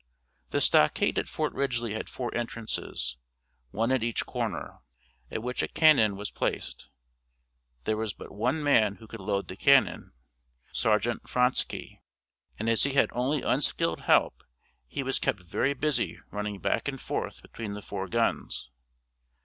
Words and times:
The 0.49 0.61
stockade 0.61 1.19
at 1.19 1.27
Fort 1.29 1.53
Ridgely 1.53 1.93
had 1.93 2.09
four 2.09 2.33
entrances 2.35 3.17
one 3.69 3.91
at 3.91 4.01
each 4.01 4.25
corner, 4.25 4.79
at 5.29 5.43
which 5.43 5.61
a 5.61 5.67
cannon 5.67 6.15
was 6.15 6.31
placed. 6.31 6.89
There 7.83 7.97
was 7.97 8.11
but 8.11 8.31
one 8.33 8.63
man 8.63 8.95
who 8.95 9.05
could 9.05 9.19
load 9.19 9.47
the 9.47 9.55
cannon, 9.55 10.13
Sargeant 10.73 11.29
Frantzkey, 11.29 12.01
and 12.57 12.67
as 12.67 12.81
he 12.81 12.93
had 12.93 13.11
only 13.13 13.43
unskilled 13.43 14.01
help 14.01 14.43
he 14.87 15.03
was 15.03 15.19
kept 15.19 15.39
very 15.41 15.75
busy 15.75 16.19
running 16.31 16.57
back 16.57 16.87
and 16.87 16.99
forth 16.99 17.43
between 17.43 17.75
the 17.75 17.83
four 17.83 18.07
guns. 18.07 18.71